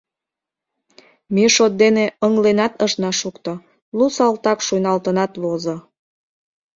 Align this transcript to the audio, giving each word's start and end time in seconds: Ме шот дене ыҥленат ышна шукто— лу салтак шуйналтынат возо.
Ме 1.33 1.45
шот 1.55 1.73
дене 1.81 2.05
ыҥленат 2.25 2.73
ышна 2.85 3.11
шукто— 3.19 3.53
лу 3.97 4.05
салтак 4.15 4.59
шуйналтынат 4.67 5.31
возо. 5.43 5.75